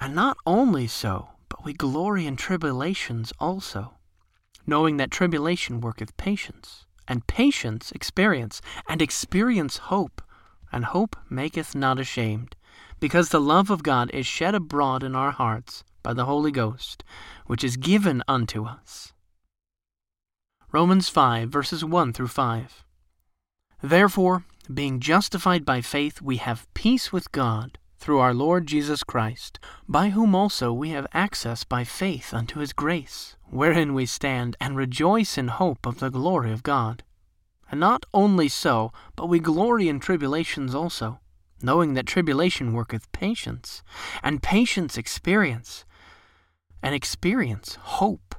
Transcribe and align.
And 0.00 0.14
not 0.14 0.36
only 0.46 0.86
so, 0.86 1.30
but 1.48 1.64
we 1.64 1.72
glory 1.72 2.26
in 2.26 2.36
tribulations 2.36 3.32
also, 3.40 3.94
knowing 4.64 4.96
that 4.98 5.10
tribulation 5.10 5.80
worketh 5.80 6.16
patience, 6.16 6.86
and 7.08 7.26
patience 7.26 7.90
experience, 7.90 8.62
and 8.88 9.02
experience 9.02 9.78
hope, 9.78 10.22
and 10.70 10.84
hope 10.84 11.16
maketh 11.28 11.74
not 11.74 11.98
ashamed, 11.98 12.54
because 13.00 13.30
the 13.30 13.40
love 13.40 13.68
of 13.68 13.82
God 13.82 14.12
is 14.14 14.26
shed 14.26 14.54
abroad 14.54 15.02
in 15.02 15.16
our 15.16 15.32
hearts 15.32 15.82
by 16.04 16.12
the 16.12 16.26
Holy 16.26 16.52
Ghost, 16.52 17.02
which 17.46 17.64
is 17.64 17.76
given 17.76 18.22
unto 18.28 18.64
us. 18.64 19.12
Romans 20.70 21.08
5, 21.08 21.48
verses 21.48 21.84
1 21.84 22.12
through 22.12 22.28
5. 22.28 22.84
Therefore, 23.82 24.44
being 24.72 25.00
justified 25.00 25.64
by 25.64 25.80
faith, 25.80 26.22
we 26.22 26.36
have 26.36 26.72
peace 26.74 27.12
with 27.12 27.32
God 27.32 27.78
through 27.98 28.18
our 28.18 28.34
Lord 28.34 28.66
Jesus 28.66 29.02
Christ, 29.02 29.58
by 29.88 30.10
whom 30.10 30.34
also 30.34 30.72
we 30.72 30.90
have 30.90 31.06
access 31.12 31.64
by 31.64 31.84
faith 31.84 32.34
unto 32.34 32.60
his 32.60 32.72
grace, 32.72 33.36
wherein 33.48 33.94
we 33.94 34.04
stand 34.04 34.56
and 34.60 34.76
rejoice 34.76 35.38
in 35.38 35.48
hope 35.48 35.86
of 35.86 36.00
the 36.00 36.10
glory 36.10 36.52
of 36.52 36.62
God. 36.62 37.02
And 37.70 37.80
not 37.80 38.04
only 38.12 38.48
so, 38.48 38.92
but 39.16 39.28
we 39.28 39.38
glory 39.38 39.88
in 39.88 40.00
tribulations 40.00 40.74
also, 40.74 41.20
knowing 41.62 41.94
that 41.94 42.06
tribulation 42.06 42.72
worketh 42.72 43.10
patience, 43.12 43.82
and 44.22 44.42
patience 44.42 44.98
experience, 44.98 45.84
and 46.84 46.94
experience 46.94 47.78
hope. 47.80 48.36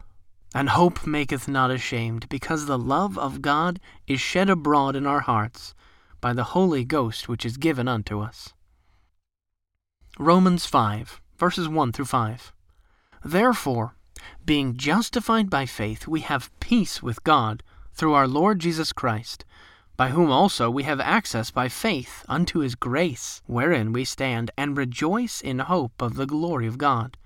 And 0.53 0.69
hope 0.69 1.05
maketh 1.05 1.47
not 1.47 1.71
ashamed, 1.71 2.29
because 2.29 2.67
the 2.67 2.77
love 2.77 3.17
of 3.17 3.41
God 3.41 3.79
is 4.07 4.21
shed 4.21 4.51
abroad 4.51 4.95
in 4.95 5.07
our 5.07 5.21
hearts 5.21 5.73
by 6.21 6.31
the 6.31 6.53
Holy 6.55 6.85
Ghost 6.85 7.27
which 7.27 7.43
is 7.43 7.57
given 7.57 7.87
unto 7.87 8.21
us. 8.21 8.53
Romans 10.19 10.67
5, 10.67 11.19
verses 11.37 11.67
1 11.67 11.91
through 11.91 12.05
5. 12.05 12.53
Therefore, 13.25 13.95
being 14.45 14.77
justified 14.77 15.49
by 15.49 15.65
faith, 15.65 16.07
we 16.07 16.21
have 16.21 16.57
peace 16.59 17.01
with 17.01 17.23
God 17.23 17.63
through 17.95 18.13
our 18.13 18.27
Lord 18.27 18.59
Jesus 18.59 18.93
Christ, 18.93 19.43
by 19.97 20.09
whom 20.09 20.29
also 20.29 20.69
we 20.69 20.83
have 20.83 20.99
access 20.99 21.49
by 21.49 21.67
faith 21.67 22.23
unto 22.29 22.59
his 22.59 22.75
grace, 22.75 23.41
wherein 23.47 23.91
we 23.91 24.05
stand 24.05 24.51
and 24.55 24.77
rejoice 24.77 25.41
in 25.41 25.59
hope 25.59 25.99
of 25.99 26.15
the 26.15 26.27
glory 26.27 26.67
of 26.67 26.77
God. 26.77 27.17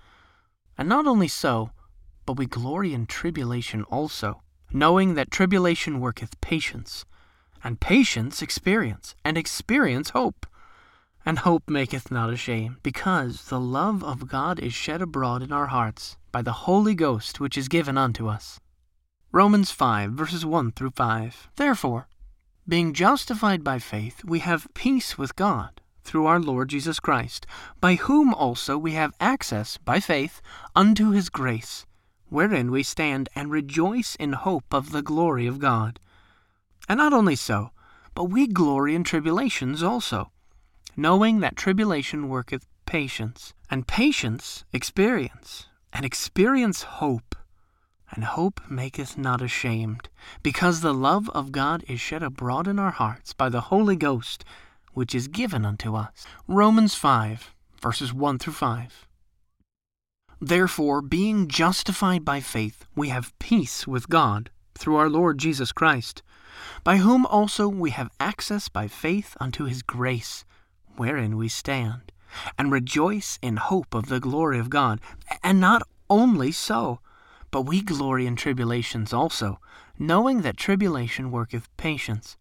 And 0.79 0.87
not 0.87 1.07
only 1.07 1.27
so, 1.27 1.71
but 2.25 2.37
we 2.37 2.45
glory 2.45 2.93
in 2.93 3.05
tribulation 3.05 3.83
also, 3.83 4.43
knowing 4.71 5.15
that 5.15 5.29
tribulation 5.29 5.99
worketh 5.99 6.39
patience, 6.39 7.03
and 7.61 7.81
patience 7.81 8.41
experience, 8.41 9.13
and 9.25 9.37
experience 9.37 10.11
hope. 10.11 10.45
And 11.25 11.39
hope 11.39 11.69
maketh 11.69 12.11
not 12.11 12.29
ashamed, 12.29 12.77
because 12.81 13.49
the 13.49 13.59
love 13.59 14.05
of 14.05 14.29
God 14.29 14.57
is 14.57 14.73
shed 14.73 15.01
abroad 15.01 15.43
in 15.43 15.51
our 15.51 15.67
hearts 15.67 16.15
by 16.31 16.41
the 16.41 16.63
Holy 16.63 16.95
Ghost 16.95 17.41
which 17.41 17.57
is 17.57 17.67
given 17.67 17.97
unto 17.97 18.29
us. 18.29 18.61
Romans 19.33 19.71
5, 19.71 20.13
verses 20.13 20.45
1 20.45 20.71
through 20.71 20.91
5. 20.91 21.49
Therefore, 21.57 22.07
being 22.65 22.93
justified 22.93 23.65
by 23.65 23.79
faith, 23.79 24.23
we 24.23 24.39
have 24.39 24.73
peace 24.73 25.17
with 25.17 25.35
God 25.35 25.81
through 26.09 26.25
our 26.25 26.39
Lord 26.39 26.69
Jesus 26.69 26.99
Christ, 26.99 27.45
by 27.79 27.95
whom 27.95 28.33
also 28.33 28.77
we 28.77 28.93
have 28.93 29.13
access 29.19 29.77
by 29.77 29.99
faith 29.99 30.41
unto 30.75 31.11
his 31.11 31.29
grace, 31.29 31.85
wherein 32.29 32.71
we 32.71 32.83
stand 32.83 33.29
and 33.35 33.51
rejoice 33.51 34.15
in 34.15 34.33
hope 34.33 34.73
of 34.73 34.91
the 34.91 35.01
glory 35.03 35.45
of 35.45 35.59
God. 35.59 35.99
And 36.87 36.97
not 36.97 37.13
only 37.13 37.35
so, 37.35 37.69
but 38.15 38.25
we 38.25 38.47
glory 38.47 38.95
in 38.95 39.03
tribulations 39.03 39.83
also 39.83 40.31
knowing 40.99 41.39
that 41.39 41.55
tribulation 41.55 42.27
worketh 42.27 42.65
patience, 42.85 43.53
and 43.71 43.87
patience 43.87 44.65
experience, 44.73 45.67
and 45.93 46.05
experience 46.05 46.83
hope. 46.83 47.35
And 48.11 48.23
hope 48.25 48.59
maketh 48.69 49.17
not 49.17 49.41
ashamed, 49.41 50.09
because 50.43 50.81
the 50.81 50.93
love 50.93 51.29
of 51.29 51.51
God 51.51 51.85
is 51.87 52.01
shed 52.01 52.21
abroad 52.21 52.67
in 52.67 52.79
our 52.79 52.91
hearts 52.91 53.33
by 53.33 53.47
the 53.47 53.61
Holy 53.61 53.95
Ghost, 53.95 54.43
which 54.93 55.13
is 55.15 55.27
given 55.27 55.65
unto 55.65 55.95
us. 55.95 56.25
Romans 56.47 56.95
5, 56.95 57.53
verses 57.81 58.13
1 58.13 58.39
through 58.39 58.53
5. 58.53 59.07
Therefore, 60.41 61.01
being 61.01 61.47
justified 61.47 62.23
by 62.23 62.39
faith, 62.39 62.85
we 62.95 63.09
have 63.09 63.37
peace 63.39 63.85
with 63.85 64.09
God 64.09 64.49
through 64.75 64.95
our 64.95 65.09
Lord 65.09 65.37
Jesus 65.37 65.71
Christ, 65.71 66.23
by 66.83 66.97
whom 66.97 67.25
also 67.25 67.67
we 67.67 67.89
have 67.91 68.11
access 68.19 68.69
by 68.69 68.87
faith 68.87 69.35
unto 69.39 69.65
his 69.65 69.81
grace 69.81 70.45
wherein 70.99 71.37
we 71.37 71.47
stand, 71.47 72.11
and 72.57 72.71
rejoice 72.71 73.39
in 73.41 73.55
hope 73.55 73.93
of 73.93 74.07
the 74.07 74.19
glory 74.19 74.59
of 74.59 74.69
God. 74.69 74.99
And 75.41 75.59
not 75.59 75.81
only 76.09 76.51
so, 76.51 76.99
but 77.51 77.61
we 77.61 77.81
glory 77.81 78.27
in 78.27 78.35
tribulations 78.35 79.13
also, 79.13 79.59
knowing 79.97 80.41
that 80.41 80.57
tribulation 80.57 81.31
worketh 81.31 81.75
patience, 81.77 82.37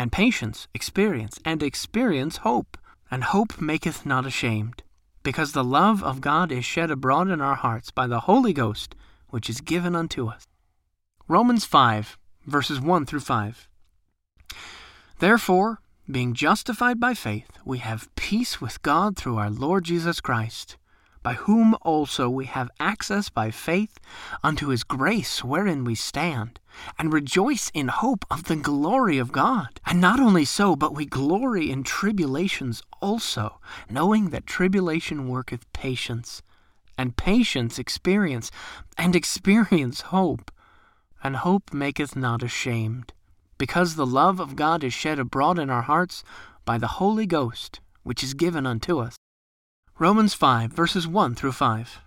and 0.00 0.10
patience 0.10 0.66
experience, 0.72 1.38
and 1.44 1.62
experience 1.62 2.38
hope. 2.38 2.78
And 3.10 3.22
hope 3.22 3.60
maketh 3.60 4.06
not 4.06 4.24
ashamed, 4.24 4.82
because 5.22 5.52
the 5.52 5.62
love 5.62 6.02
of 6.02 6.22
God 6.22 6.50
is 6.50 6.64
shed 6.64 6.90
abroad 6.90 7.28
in 7.28 7.42
our 7.42 7.56
hearts 7.56 7.90
by 7.90 8.06
the 8.06 8.20
Holy 8.20 8.54
Ghost, 8.54 8.94
which 9.28 9.50
is 9.50 9.60
given 9.60 9.94
unto 9.94 10.26
us. 10.26 10.46
Romans 11.28 11.66
5, 11.66 12.16
verses 12.46 12.80
1 12.80 13.04
through 13.04 13.20
5. 13.20 13.68
Therefore, 15.18 15.82
being 16.10 16.32
justified 16.32 16.98
by 16.98 17.12
faith, 17.12 17.50
we 17.66 17.76
have 17.78 18.08
peace 18.14 18.58
with 18.58 18.80
God 18.80 19.18
through 19.18 19.36
our 19.36 19.50
Lord 19.50 19.84
Jesus 19.84 20.22
Christ, 20.22 20.78
by 21.22 21.34
whom 21.34 21.76
also 21.82 22.28
we 22.28 22.46
have 22.46 22.70
access 22.80 23.28
by 23.28 23.50
faith 23.50 23.98
unto 24.42 24.68
his 24.68 24.84
grace 24.84 25.44
wherein 25.44 25.84
we 25.84 25.94
stand, 25.94 26.58
and 26.98 27.12
rejoice 27.12 27.70
in 27.74 27.88
hope 27.88 28.24
of 28.30 28.44
the 28.44 28.56
glory 28.56 29.18
of 29.18 29.32
God. 29.32 29.80
And 29.84 30.00
not 30.00 30.20
only 30.20 30.44
so, 30.44 30.76
but 30.76 30.94
we 30.94 31.04
glory 31.04 31.70
in 31.70 31.82
tribulations 31.82 32.82
also, 33.02 33.60
knowing 33.90 34.30
that 34.30 34.46
tribulation 34.46 35.28
worketh 35.28 35.70
patience, 35.72 36.42
and 36.96 37.16
patience 37.16 37.78
experience, 37.78 38.50
and 38.96 39.14
experience 39.14 40.00
hope, 40.02 40.50
and 41.22 41.36
hope 41.36 41.72
maketh 41.72 42.16
not 42.16 42.42
ashamed 42.42 43.12
because 43.60 43.94
the 43.94 44.06
love 44.06 44.40
of 44.40 44.56
God 44.56 44.82
is 44.82 44.94
shed 44.94 45.18
abroad 45.18 45.58
in 45.58 45.68
our 45.68 45.82
hearts 45.82 46.24
by 46.64 46.78
the 46.78 46.96
Holy 46.96 47.26
Ghost, 47.26 47.78
which 48.02 48.24
is 48.24 48.32
given 48.32 48.64
unto 48.64 48.98
us. 48.98 49.16
Romans 50.00 50.32
5, 50.32 50.72
verses 50.72 51.06
1 51.06 51.34
through 51.34 51.52
5. 51.52 52.00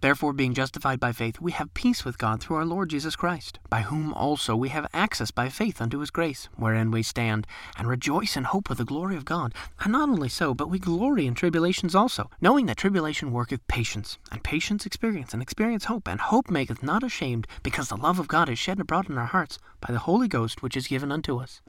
Therefore, 0.00 0.32
being 0.32 0.54
justified 0.54 0.98
by 0.98 1.12
faith, 1.12 1.38
we 1.38 1.52
have 1.52 1.74
peace 1.74 2.02
with 2.02 2.16
God 2.16 2.40
through 2.40 2.56
our 2.56 2.64
Lord 2.64 2.88
Jesus 2.88 3.14
Christ, 3.14 3.58
by 3.68 3.82
whom 3.82 4.14
also 4.14 4.56
we 4.56 4.70
have 4.70 4.88
access 4.94 5.30
by 5.30 5.50
faith 5.50 5.82
unto 5.82 5.98
his 5.98 6.10
grace, 6.10 6.48
wherein 6.56 6.90
we 6.90 7.02
stand, 7.02 7.46
and 7.76 7.86
rejoice 7.86 8.38
in 8.38 8.44
hope 8.44 8.70
of 8.70 8.78
the 8.78 8.86
glory 8.86 9.16
of 9.16 9.26
God. 9.26 9.52
And 9.80 9.92
not 9.92 10.08
only 10.08 10.30
so, 10.30 10.54
but 10.54 10.70
we 10.70 10.78
glory 10.78 11.26
in 11.26 11.34
tribulations 11.34 11.94
also, 11.94 12.30
knowing 12.40 12.64
that 12.64 12.78
tribulation 12.78 13.32
worketh 13.32 13.68
patience, 13.68 14.16
and 14.32 14.42
patience 14.42 14.86
experience, 14.86 15.34
and 15.34 15.42
experience 15.42 15.84
hope, 15.84 16.08
and 16.08 16.22
hope 16.22 16.48
maketh 16.48 16.82
not 16.82 17.02
ashamed, 17.02 17.46
because 17.62 17.90
the 17.90 17.98
love 17.98 18.18
of 18.18 18.28
God 18.28 18.48
is 18.48 18.58
shed 18.58 18.80
abroad 18.80 19.10
in 19.10 19.18
our 19.18 19.26
hearts 19.26 19.58
by 19.82 19.92
the 19.92 20.06
Holy 20.08 20.26
Ghost 20.26 20.62
which 20.62 20.74
is 20.74 20.88
given 20.88 21.12
unto 21.12 21.36
us. 21.36 21.60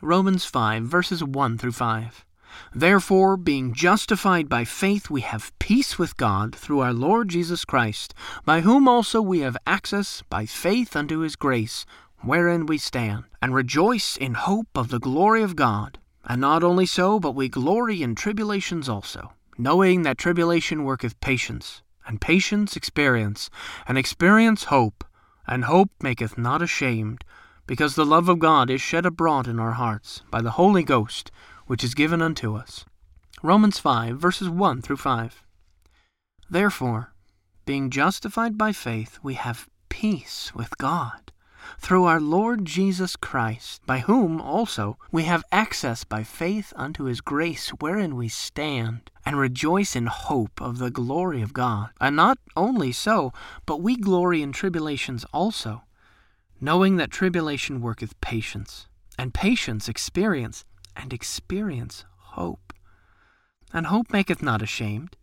Romans 0.00 0.46
5, 0.46 0.84
verses 0.84 1.22
1 1.22 1.58
through 1.58 1.72
5. 1.72 2.24
Therefore, 2.74 3.36
being 3.36 3.74
justified 3.74 4.48
by 4.48 4.64
faith, 4.64 5.10
we 5.10 5.20
have 5.22 5.56
peace 5.58 5.98
with 5.98 6.16
God 6.16 6.54
through 6.54 6.80
our 6.80 6.92
Lord 6.92 7.28
Jesus 7.28 7.64
Christ, 7.64 8.14
by 8.44 8.60
whom 8.60 8.88
also 8.88 9.20
we 9.20 9.40
have 9.40 9.56
access 9.66 10.22
by 10.28 10.46
faith 10.46 10.96
unto 10.96 11.18
his 11.18 11.36
grace, 11.36 11.86
wherein 12.20 12.66
we 12.66 12.78
stand, 12.78 13.24
and 13.40 13.54
rejoice 13.54 14.16
in 14.16 14.34
hope 14.34 14.68
of 14.74 14.88
the 14.88 15.00
glory 15.00 15.42
of 15.42 15.56
God. 15.56 15.98
And 16.24 16.40
not 16.40 16.62
only 16.62 16.86
so, 16.86 17.18
but 17.18 17.34
we 17.34 17.48
glory 17.48 18.02
in 18.02 18.14
tribulations 18.14 18.88
also, 18.88 19.32
knowing 19.58 20.02
that 20.02 20.18
tribulation 20.18 20.84
worketh 20.84 21.20
patience, 21.20 21.82
and 22.06 22.20
patience 22.20 22.76
experience, 22.76 23.50
and 23.88 23.98
experience 23.98 24.64
hope, 24.64 25.04
And 25.46 25.64
hope 25.64 25.90
maketh 26.00 26.38
not 26.38 26.62
ashamed, 26.62 27.24
because 27.66 27.94
the 27.94 28.06
love 28.06 28.28
of 28.28 28.38
God 28.38 28.70
is 28.70 28.80
shed 28.80 29.06
abroad 29.06 29.48
in 29.48 29.58
our 29.58 29.72
hearts 29.72 30.22
by 30.30 30.40
the 30.40 30.52
Holy 30.52 30.82
Ghost, 30.82 31.30
which 31.72 31.82
is 31.82 31.94
given 31.94 32.20
unto 32.20 32.54
us. 32.54 32.84
Romans 33.42 33.78
5, 33.78 34.18
verses 34.18 34.46
1 34.46 34.82
through 34.82 34.98
5. 34.98 35.42
Therefore, 36.50 37.14
being 37.64 37.88
justified 37.88 38.58
by 38.58 38.72
faith, 38.72 39.18
we 39.22 39.32
have 39.32 39.70
peace 39.88 40.54
with 40.54 40.76
God 40.76 41.32
through 41.78 42.04
our 42.04 42.20
Lord 42.20 42.66
Jesus 42.66 43.16
Christ, 43.16 43.80
by 43.86 44.00
whom 44.00 44.38
also 44.38 44.98
we 45.10 45.22
have 45.22 45.44
access 45.50 46.04
by 46.04 46.24
faith 46.24 46.74
unto 46.76 47.04
his 47.04 47.22
grace, 47.22 47.70
wherein 47.80 48.16
we 48.16 48.28
stand, 48.28 49.10
and 49.24 49.38
rejoice 49.38 49.96
in 49.96 50.08
hope 50.08 50.60
of 50.60 50.76
the 50.76 50.90
glory 50.90 51.40
of 51.40 51.54
God. 51.54 51.88
And 51.98 52.14
not 52.14 52.36
only 52.54 52.92
so, 52.92 53.32
but 53.64 53.80
we 53.80 53.96
glory 53.96 54.42
in 54.42 54.52
tribulations 54.52 55.24
also, 55.32 55.84
knowing 56.60 56.98
that 56.98 57.10
tribulation 57.10 57.80
worketh 57.80 58.20
patience, 58.20 58.88
and 59.18 59.32
patience 59.32 59.88
experience, 59.88 60.66
and 60.96 61.12
experience 61.12 62.04
hope. 62.16 62.72
And 63.72 63.86
hope 63.86 64.12
maketh 64.12 64.42
not 64.42 64.62
ashamed, 64.62 65.16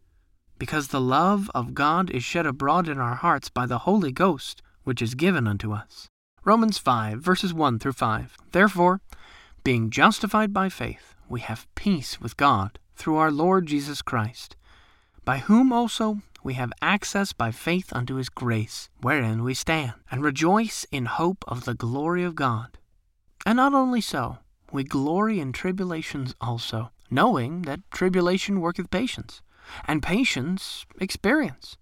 because 0.58 0.88
the 0.88 1.02
love 1.02 1.50
of 1.56 1.74
God 1.74 2.10
is 2.10 2.24
shed 2.24 2.46
abroad 2.46 2.88
in 2.88 2.98
our 2.98 3.16
hearts 3.16 3.50
by 3.50 3.66
the 3.66 3.80
Holy 3.80 4.12
Ghost, 4.12 4.62
which 4.84 5.02
is 5.02 5.16
given 5.16 5.48
unto 5.48 5.72
us. 5.72 6.08
Romans 6.44 6.78
5, 6.78 7.20
verses 7.20 7.54
1 7.54 7.80
through 7.80 7.94
5. 7.94 8.38
Therefore, 8.52 9.02
being 9.64 9.90
justified 9.90 10.54
by 10.54 10.70
faith, 10.70 11.16
we 11.28 11.42
have 11.42 11.68
peace 11.76 12.20
with 12.20 12.38
God 12.38 12.80
through 12.96 13.18
our 13.18 13.32
Lord 13.32 13.68
Jesus 13.68 14.02
Christ, 14.02 14.56
by 15.24 15.38
whom 15.38 15.72
also 15.72 16.22
we 16.44 16.54
have 16.56 16.74
access 16.82 17.34
by 17.34 17.52
faith 17.52 17.92
unto 17.94 18.16
his 18.16 18.30
grace, 18.30 18.90
wherein 19.02 19.44
we 19.44 19.54
stand, 19.54 19.94
and 20.10 20.24
rejoice 20.24 20.86
in 20.92 21.06
hope 21.06 21.44
of 21.48 21.66
the 21.66 21.74
glory 21.74 22.24
of 22.24 22.36
God. 22.36 22.78
And 23.46 23.58
not 23.58 23.74
only 23.74 24.02
so, 24.02 24.40
we 24.72 24.84
glory 24.84 25.40
in 25.40 25.52
tribulations 25.52 26.36
also, 26.40 26.92
knowing 27.10 27.64
that 27.64 27.90
tribulation 27.92 28.62
worketh 28.62 28.90
patience, 28.90 29.42
and 29.86 30.04
patience 30.04 30.86
experience, 31.00 31.78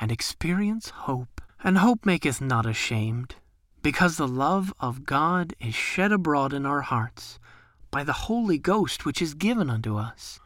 and 0.00 0.10
experience 0.10 0.90
hope. 0.90 1.40
And 1.62 1.78
hope 1.78 2.06
maketh 2.06 2.40
not 2.40 2.64
ashamed, 2.64 3.34
because 3.82 4.16
the 4.16 4.28
love 4.28 4.72
of 4.80 5.04
God 5.04 5.54
is 5.60 5.74
shed 5.74 6.12
abroad 6.12 6.54
in 6.54 6.64
our 6.64 6.80
hearts 6.80 7.38
by 7.90 8.04
the 8.04 8.24
Holy 8.24 8.56
Ghost 8.56 9.04
which 9.04 9.20
is 9.20 9.34
given 9.34 9.68
unto 9.68 9.96
us. 9.96 10.40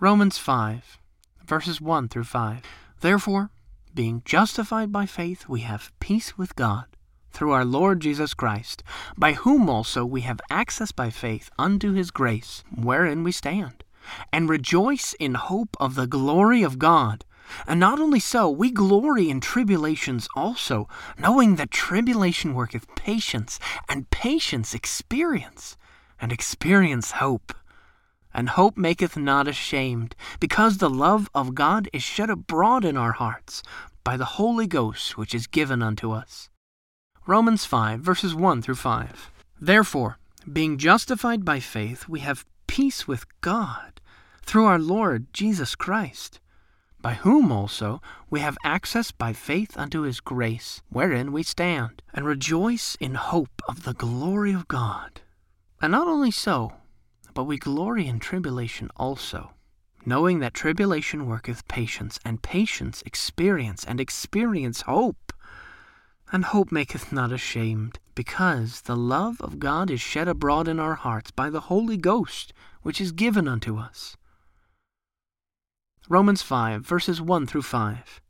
Romans 0.00 0.38
5, 0.38 0.98
verses 1.44 1.80
1 1.80 2.08
through 2.08 2.24
5. 2.24 2.62
Therefore, 3.00 3.50
being 3.94 4.22
justified 4.24 4.90
by 4.90 5.06
faith, 5.06 5.48
we 5.48 5.60
have 5.60 5.92
peace 6.00 6.38
with 6.38 6.56
God 6.56 6.86
through 7.32 7.52
our 7.52 7.64
Lord 7.64 8.00
Jesus 8.00 8.34
Christ, 8.34 8.82
by 9.16 9.32
whom 9.32 9.68
also 9.68 10.04
we 10.04 10.22
have 10.22 10.40
access 10.50 10.92
by 10.92 11.10
faith 11.10 11.50
unto 11.58 11.92
his 11.92 12.10
grace, 12.10 12.64
wherein 12.74 13.24
we 13.24 13.32
stand, 13.32 13.84
and 14.32 14.48
rejoice 14.48 15.14
in 15.20 15.34
hope 15.34 15.76
of 15.78 15.94
the 15.94 16.06
glory 16.06 16.62
of 16.62 16.78
God. 16.78 17.24
And 17.66 17.80
not 17.80 17.98
only 17.98 18.20
so, 18.20 18.50
we 18.50 18.70
glory 18.70 19.30
in 19.30 19.40
tribulations 19.40 20.28
also, 20.36 20.86
knowing 21.18 21.56
that 21.56 21.70
tribulation 21.70 22.54
worketh 22.54 22.94
patience, 22.94 23.58
and 23.88 24.10
patience 24.10 24.74
experience, 24.74 25.76
and 26.20 26.30
experience 26.30 27.12
hope. 27.12 27.54
And 28.34 28.50
hope 28.50 28.76
maketh 28.76 29.16
not 29.16 29.48
ashamed, 29.48 30.14
because 30.40 30.76
the 30.76 30.90
love 30.90 31.30
of 31.34 31.54
God 31.54 31.88
is 31.92 32.02
shed 32.02 32.28
abroad 32.28 32.84
in 32.84 32.96
our 32.96 33.12
hearts 33.12 33.62
by 34.04 34.16
the 34.16 34.36
Holy 34.36 34.66
Ghost 34.66 35.16
which 35.16 35.34
is 35.34 35.46
given 35.46 35.82
unto 35.82 36.12
us. 36.12 36.50
Romans 37.28 37.66
5, 37.66 38.00
verses 38.00 38.34
1 38.34 38.62
through 38.62 38.76
5. 38.76 39.30
Therefore, 39.60 40.16
being 40.50 40.78
justified 40.78 41.44
by 41.44 41.60
faith, 41.60 42.08
we 42.08 42.20
have 42.20 42.46
peace 42.66 43.06
with 43.06 43.26
God 43.42 44.00
through 44.40 44.64
our 44.64 44.78
Lord 44.78 45.26
Jesus 45.34 45.74
Christ 45.74 46.40
by 47.02 47.12
whom 47.12 47.52
also 47.52 48.00
we 48.30 48.40
have 48.40 48.56
access 48.64 49.10
by 49.10 49.34
faith 49.34 49.76
unto 49.76 50.00
his 50.00 50.20
grace, 50.20 50.80
wherein 50.88 51.30
we 51.30 51.42
stand, 51.42 52.00
and 52.14 52.24
rejoice 52.24 52.96
in 52.98 53.14
hope 53.14 53.60
of 53.68 53.82
the 53.82 53.92
glory 53.92 54.54
of 54.54 54.66
God. 54.66 55.20
And 55.82 55.92
not 55.92 56.08
only 56.08 56.30
so, 56.30 56.72
but 57.34 57.44
we 57.44 57.58
glory 57.58 58.06
in 58.06 58.20
tribulation 58.20 58.88
also, 58.96 59.50
knowing 60.06 60.38
that 60.38 60.54
tribulation 60.54 61.26
worketh 61.26 61.68
patience, 61.68 62.18
and 62.24 62.42
patience 62.42 63.02
experience, 63.04 63.84
and 63.84 64.00
experience 64.00 64.80
hope. 64.80 65.34
And 66.30 66.44
hope 66.44 66.70
maketh 66.70 67.10
not 67.10 67.32
ashamed, 67.32 67.98
because 68.14 68.82
the 68.82 68.96
love 68.96 69.40
of 69.40 69.58
God 69.58 69.90
is 69.90 70.00
shed 70.00 70.28
abroad 70.28 70.68
in 70.68 70.78
our 70.78 70.94
hearts 70.94 71.30
by 71.30 71.48
the 71.48 71.60
Holy 71.62 71.96
Ghost, 71.96 72.52
which 72.82 73.00
is 73.00 73.12
given 73.12 73.48
unto 73.48 73.78
us. 73.78 74.16
Romans 76.08 76.42
5, 76.42 76.82
verses 76.82 77.20
1 77.20 77.46
through 77.46 77.62
5. 77.62 78.20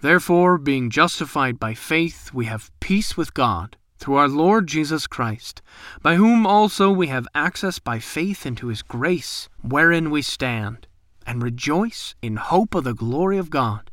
Therefore, 0.00 0.58
being 0.58 0.90
justified 0.90 1.58
by 1.58 1.74
faith, 1.74 2.32
we 2.32 2.44
have 2.46 2.70
peace 2.80 3.16
with 3.16 3.34
God 3.34 3.76
through 3.98 4.14
our 4.14 4.28
Lord 4.28 4.66
Jesus 4.66 5.06
Christ, 5.06 5.60
by 6.02 6.14
whom 6.14 6.46
also 6.46 6.90
we 6.90 7.08
have 7.08 7.26
access 7.34 7.78
by 7.78 7.98
faith 7.98 8.46
into 8.46 8.68
his 8.68 8.82
grace, 8.82 9.48
wherein 9.62 10.10
we 10.10 10.22
stand, 10.22 10.86
and 11.26 11.42
rejoice 11.42 12.14
in 12.22 12.36
hope 12.36 12.74
of 12.74 12.84
the 12.84 12.94
glory 12.94 13.38
of 13.38 13.50
God. 13.50 13.90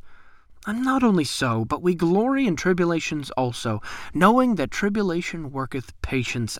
And 0.66 0.82
not 0.82 1.04
only 1.04 1.24
so, 1.24 1.64
but 1.64 1.80
we 1.80 1.94
glory 1.94 2.46
in 2.46 2.56
tribulations 2.56 3.30
also, 3.30 3.80
knowing 4.12 4.56
that 4.56 4.72
tribulation 4.72 5.52
worketh 5.52 5.92
patience, 6.02 6.58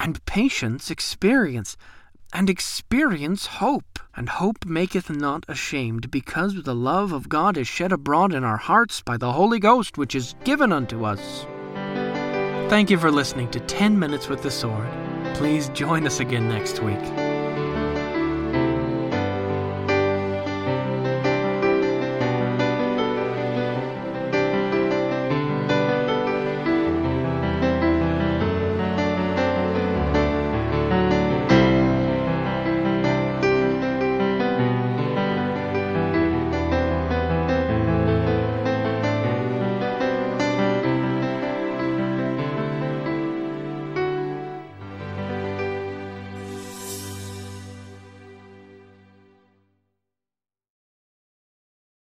and 0.00 0.24
patience 0.26 0.90
experience, 0.90 1.76
and 2.32 2.50
experience 2.50 3.46
hope. 3.46 4.00
And 4.16 4.28
hope 4.28 4.64
maketh 4.66 5.08
not 5.08 5.44
ashamed, 5.46 6.10
because 6.10 6.64
the 6.64 6.74
love 6.74 7.12
of 7.12 7.28
God 7.28 7.56
is 7.56 7.68
shed 7.68 7.92
abroad 7.92 8.34
in 8.34 8.42
our 8.42 8.56
hearts 8.56 9.00
by 9.02 9.16
the 9.16 9.32
Holy 9.32 9.60
Ghost, 9.60 9.96
which 9.96 10.16
is 10.16 10.34
given 10.42 10.72
unto 10.72 11.04
us. 11.04 11.46
Thank 12.68 12.90
you 12.90 12.98
for 12.98 13.12
listening 13.12 13.50
to 13.52 13.60
10 13.60 13.96
Minutes 13.96 14.28
with 14.28 14.42
the 14.42 14.50
Sword. 14.50 14.88
Please 15.34 15.68
join 15.68 16.04
us 16.06 16.18
again 16.18 16.48
next 16.48 16.82
week. 16.82 17.27